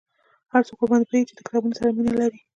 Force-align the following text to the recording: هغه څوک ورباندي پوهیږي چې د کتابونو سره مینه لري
هغه 0.51 0.63
څوک 0.67 0.79
ورباندي 0.79 1.05
پوهیږي 1.09 1.27
چې 1.29 1.33
د 1.35 1.39
کتابونو 1.47 1.77
سره 1.79 1.89
مینه 1.95 2.13
لري 2.21 2.39